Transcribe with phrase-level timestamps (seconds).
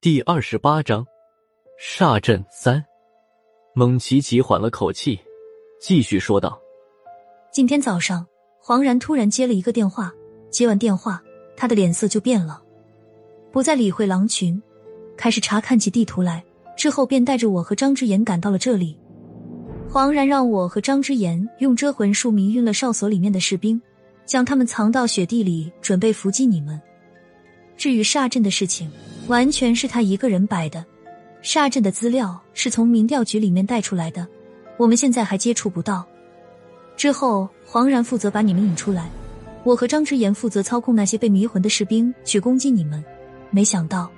[0.00, 1.04] 第二十八章
[1.76, 2.80] 煞阵三。
[3.74, 5.18] 蒙奇奇缓了口气，
[5.80, 6.56] 继续说道
[7.50, 8.24] ：“今天早上，
[8.60, 10.14] 黄然突然接了一个电话。
[10.52, 11.20] 接完电话，
[11.56, 12.62] 他的脸色就变了，
[13.50, 14.62] 不再理会狼群，
[15.16, 16.44] 开始查看起地图来。
[16.76, 18.96] 之后便带着我和张之言赶到了这里。
[19.90, 23.82] 黄然让我和张之言用遮魂术迷晕了哨所里面的士兵，
[24.24, 26.80] 将他们藏到雪地里，准备伏击你们。
[27.76, 28.88] 至于煞阵的事情。”
[29.28, 30.84] 完全是他一个人摆的，
[31.42, 34.26] 煞阵的资料是从民调局里面带出来的，
[34.78, 36.04] 我们现在还接触不到。
[36.96, 39.10] 之后，黄然负责把你们引出来，
[39.64, 43.04] 我和张之言负责操控那些被迷魂的士兵去攻击你们。
[43.50, 44.10] 没想到，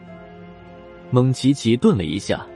[1.11, 2.47] 蒙奇奇顿了一下，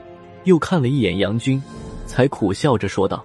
[0.45, 1.61] 又看了一眼杨军，
[2.07, 3.23] 才苦笑着说道：“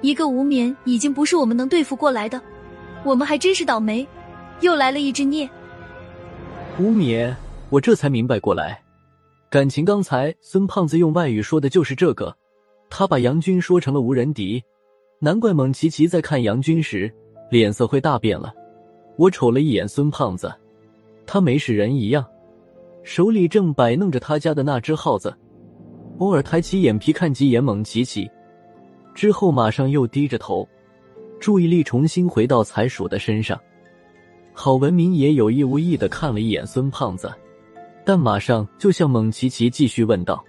[0.00, 2.40] 一个无眠已经不是我们能对付过来的，
[3.04, 4.06] 我们还真是倒霉，
[4.60, 5.48] 又来了一只孽。”
[6.78, 7.36] 无眠。
[7.70, 8.82] 我这才明白过来，
[9.50, 12.34] 感情刚才孙胖子用外语说的就是这个，
[12.88, 14.62] 他把杨军说成了无人敌，
[15.18, 17.12] 难怪蒙奇奇在看杨军时
[17.50, 18.54] 脸色会大变了。
[19.16, 20.50] 我瞅了一眼孙胖子，
[21.26, 22.24] 他没事人一样，
[23.02, 25.36] 手里正摆弄着他家的那只耗子，
[26.18, 28.30] 偶尔抬起眼皮看几眼蒙奇奇，
[29.14, 30.66] 之后马上又低着头，
[31.38, 33.60] 注意力重新回到财鼠的身上。
[34.54, 37.30] 郝文明也有意无意的看了一眼孙胖子。
[38.08, 40.42] 但马上就向蒙奇奇继续问道：“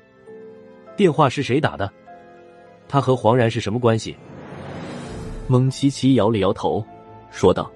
[0.95, 1.91] 电话是谁打的？
[2.87, 4.15] 他和黄然是什么关系？”
[5.45, 6.81] 蒙奇奇摇了摇头，
[7.29, 7.69] 说道：“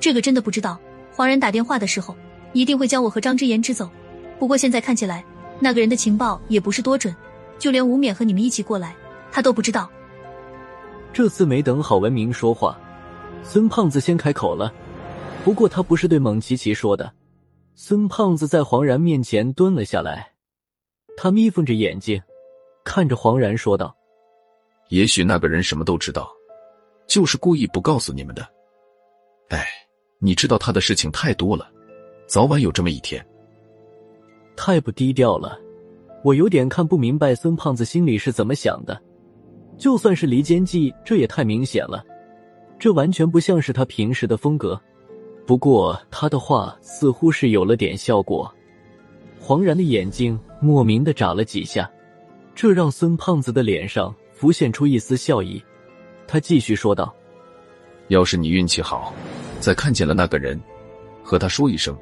[0.00, 0.80] 这个真的不知道。
[1.12, 2.16] 黄然打电话的时候，
[2.54, 3.86] 一定会将我和张之言支走。
[4.38, 5.22] 不过现在看起来，
[5.60, 7.14] 那个人的情报也不是多准，
[7.58, 8.96] 就连吴冕和你们一起过来，
[9.30, 9.90] 他都不知道。”
[11.12, 12.80] 这次没等郝文明说话，
[13.42, 14.72] 孙胖子先开口了。
[15.44, 17.12] 不过他不是对蒙奇奇说的。
[17.78, 20.32] 孙胖子在黄然面前蹲了下来，
[21.14, 22.18] 他眯缝着眼睛，
[22.82, 23.94] 看着黄然说道
[24.88, 26.26] ：“也许那个人什么都知道，
[27.06, 28.48] 就是故意不告诉你们的。
[29.50, 29.66] 哎，
[30.20, 31.70] 你知道他的事情太多了，
[32.26, 33.24] 早晚有这么一天。
[34.56, 35.60] 太不低调了，
[36.24, 38.98] 我有点看不明白孙胖子心里是怎么想的。
[39.76, 42.02] 就算是离间计，这也太明显了，
[42.78, 44.80] 这完全不像是他平时的风格。”
[45.46, 48.52] 不过他的话似乎是有了点效果，
[49.40, 51.88] 黄然的眼睛莫名的眨了几下，
[52.52, 55.62] 这让孙胖子的脸上浮现出一丝笑意。
[56.26, 57.14] 他继续说道
[58.08, 59.14] ：“要是你运气好，
[59.60, 60.60] 再看见了那个人，
[61.22, 61.96] 和他说一声，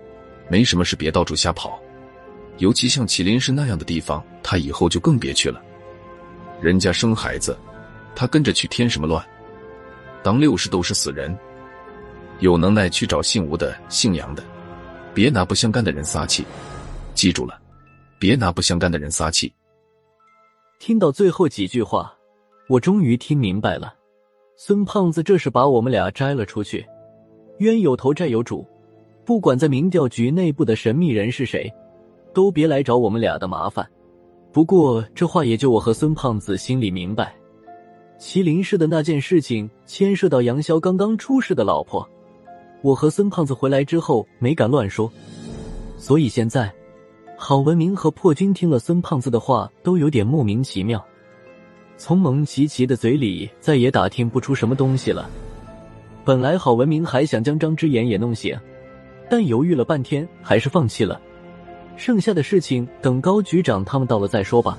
[0.48, 1.78] 没什么事，别到处瞎跑。
[2.56, 5.60] 尤其像麒麟市那样的地方，他以后就更别去了。
[6.62, 7.58] 人家生孩子，
[8.16, 9.22] 他跟着去添什么乱？
[10.22, 11.36] 当六十都是死人。”
[12.40, 14.42] 有能耐去找姓吴的、姓杨的，
[15.14, 16.44] 别拿不相干的人撒气。
[17.14, 17.58] 记住了，
[18.18, 19.52] 别拿不相干的人撒气。
[20.80, 22.12] 听到最后几句话，
[22.68, 23.94] 我终于听明白了，
[24.56, 26.84] 孙胖子这是把我们俩摘了出去。
[27.58, 28.66] 冤有头，债有主，
[29.24, 31.72] 不管在民调局内部的神秘人是谁，
[32.34, 33.88] 都别来找我们俩的麻烦。
[34.52, 37.34] 不过这话也就我和孙胖子心里明白，
[38.18, 42.06] 麒麟市的那件事情牵涉到杨潇刚刚出事的老婆。
[42.84, 45.10] 我和孙胖子回来之后没敢乱说，
[45.96, 46.70] 所以现在
[47.34, 51.02] 郝文明和破军听了孙胖子的话都有点莫名其妙。
[51.96, 55.30] 从蒙奇奇的嘴里再也打听不出什么东西了。
[56.26, 58.54] 本来郝文明还想将张之言也弄醒，
[59.30, 61.18] 但犹豫了半天还是放弃了。
[61.96, 64.76] 剩下的事情等高局长他们到了再说吧。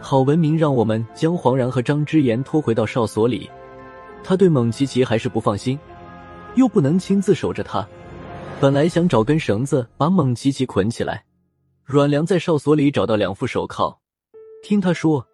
[0.00, 3.48] 郝文明让我们将黄然和张之言拖回到哨所里，
[4.24, 5.78] 他对蒙奇奇还是不放心。
[6.56, 7.86] 又不能亲自守着他，
[8.60, 11.24] 本来想找根绳子把蒙奇奇捆起来。
[11.84, 13.96] 阮良在哨所里找到两副手铐，
[14.62, 15.24] 听他说，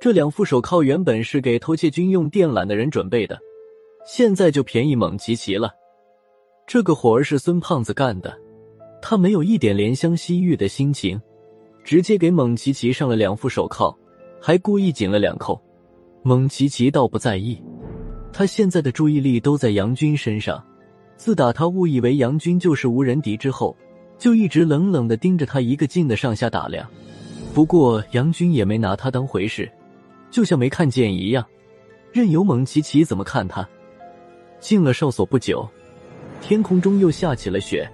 [0.00, 3.38] 这两副手铐原本是给偷窃军用电缆的人准备的，
[4.04, 5.72] 现在就便宜蒙奇奇了。
[6.66, 8.36] 这个活儿是孙胖子干的，
[9.00, 11.20] 他没有一点怜香惜玉的心情，
[11.84, 13.96] 直接给蒙奇奇上了两副手铐，
[14.40, 15.60] 还故意紧了两扣。
[16.24, 17.60] 蒙奇奇倒不在意，
[18.32, 20.62] 他现在的注意力都在杨军身上。
[21.22, 23.76] 自打他误以为杨军就是无人敌之后，
[24.18, 26.84] 就一直冷冷的盯着他一个劲的上下打量。
[27.54, 29.70] 不过杨军也没拿他当回事，
[30.32, 31.46] 就像没看见一样，
[32.10, 33.64] 任由蒙奇奇怎么看他。
[34.58, 35.64] 进了哨所不久，
[36.40, 37.88] 天空中又下起了雪，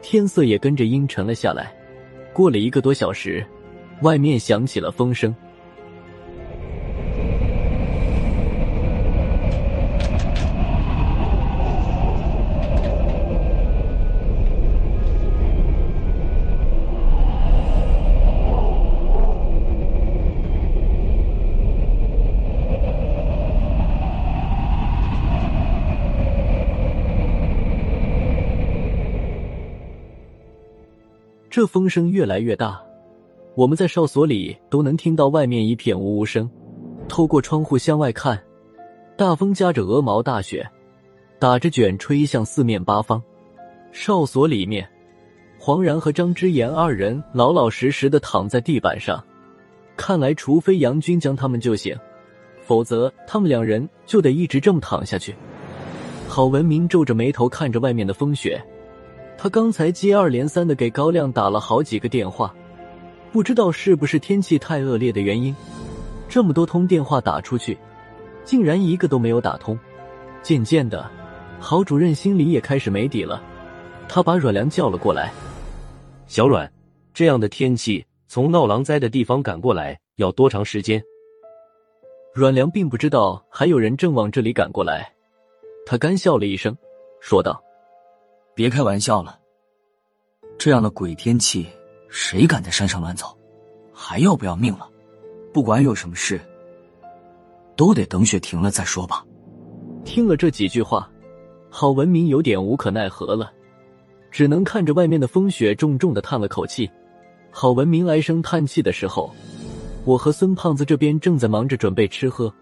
[0.00, 1.70] 天色也跟着阴沉了下来。
[2.32, 3.46] 过了一个多小时，
[4.00, 5.36] 外面响起了风声。
[31.60, 32.82] 这风声越来越大，
[33.54, 36.50] 我们在哨所里都能听到外面一片呜呜声。
[37.06, 38.42] 透过窗户向外看，
[39.14, 40.66] 大风夹着鹅毛大雪，
[41.38, 43.22] 打着卷吹向四面八方。
[43.92, 44.88] 哨所里面，
[45.58, 49.22] 黄然和张之言二人老老实实的躺在地板上。
[49.98, 51.94] 看来，除非杨军将他们救醒，
[52.62, 55.34] 否则他们两人就得一直这么躺下去。
[56.26, 58.58] 郝文明皱着眉头看着外面的风雪，
[59.42, 62.54] 他刚才接二连三的给高亮打了好几个电话，
[63.32, 65.56] 不知道是不是天气太恶劣的原因，
[66.28, 67.78] 这么多通电话打出去，
[68.44, 69.78] 竟然一个都没有打通。
[70.42, 71.10] 渐渐的，
[71.58, 73.42] 郝主任心里也开始没底了，
[74.06, 75.32] 他把阮良叫了过来
[76.28, 76.70] ：“小阮，
[77.14, 81.02] 这样的天气，从闹狼灾的地方赶过来要多长时间？”
[82.36, 85.10] 阮良并不知道还有人正往这里赶过来。
[85.86, 86.76] 他干笑了一声，
[87.20, 87.58] 说道
[88.54, 89.38] ：“别开玩笑了，
[90.58, 91.66] 这样的鬼天气，
[92.08, 93.36] 谁敢在山上乱走？
[93.92, 94.88] 还要不要命了？
[95.52, 96.40] 不管有什么事，
[97.76, 99.24] 都得等雪停了再说吧。”
[100.04, 101.10] 听了这几句话，
[101.70, 103.52] 郝文明有点无可奈何了，
[104.30, 106.90] 只能看着外面的风雪，重重的叹了口气。
[107.50, 109.30] 郝文明唉声叹气的时候，
[110.04, 112.52] 我和孙胖子这边正在忙着准备吃喝。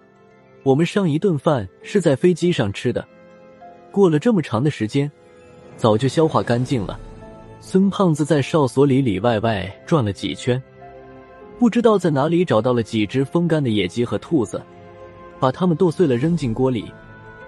[0.64, 3.06] 我们上一顿饭是在飞机上吃的。
[3.90, 5.10] 过了这么长的时间，
[5.78, 7.00] 早就消化干净了。
[7.60, 10.62] 孙胖子在哨所里里外外转了几圈，
[11.58, 14.60] 不知道在哪里找到了几只风干的野鸡和兔子，
[15.40, 16.92] 把它们剁碎了扔进锅里，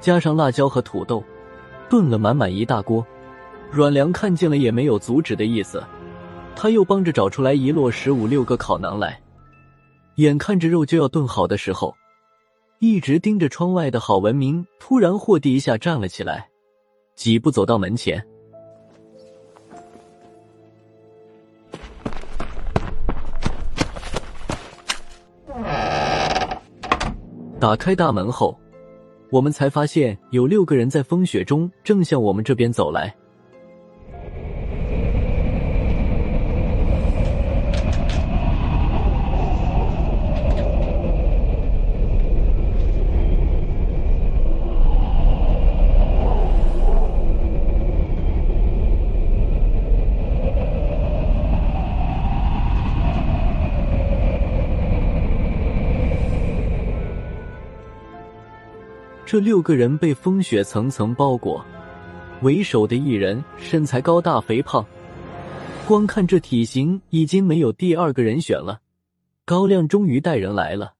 [0.00, 1.22] 加上辣椒和土豆，
[1.88, 3.04] 炖了满满一大锅。
[3.70, 5.82] 阮良看见了也没有阻止的意思，
[6.54, 9.20] 他又帮着找出来一摞十五六个烤馕来。
[10.16, 11.94] 眼看着肉就要炖好的时候。
[12.80, 16.48] 一直盯着窗外的郝文明突然霍地一下站了起来，
[17.20, 18.18] 几步走到门前，
[27.60, 28.58] 打开大门后，
[29.30, 33.14] 我们才发现有六个人在风雪中正向我们这边走来。
[59.30, 61.64] 这六个人被风雪层层包裹，
[62.42, 64.84] 为首的一人身材高大肥胖，
[65.86, 68.80] 光看这体型已经没有第二个人选了。
[69.44, 70.94] 高亮终于带人来了，